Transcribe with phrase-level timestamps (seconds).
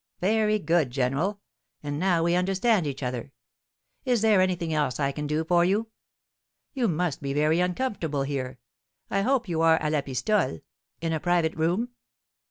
[0.19, 1.41] "Very good, general;
[1.83, 3.31] and now we understand each other.
[4.03, 5.89] Is there anything else I can do for you?
[6.73, 8.57] You must be very uncomfortable here.
[9.11, 10.63] I hope you are à la pistole
[11.01, 11.89] (in a private room)?"